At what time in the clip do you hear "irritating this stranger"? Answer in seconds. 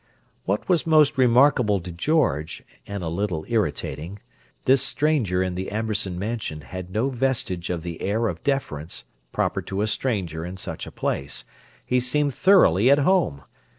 3.47-5.43